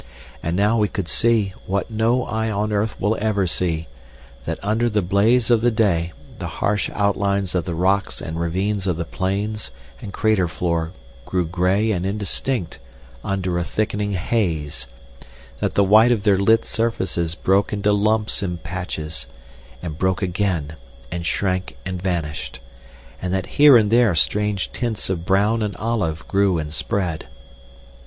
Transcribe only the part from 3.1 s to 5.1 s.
ever see, that under the